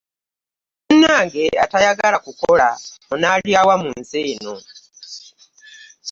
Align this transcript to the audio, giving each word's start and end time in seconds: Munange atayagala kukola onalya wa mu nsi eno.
Munange 0.87 1.43
atayagala 1.63 2.17
kukola 2.25 2.67
onalya 3.13 3.59
wa 3.67 3.75
mu 3.81 3.89
nsi 4.01 4.17
eno. 4.31 4.55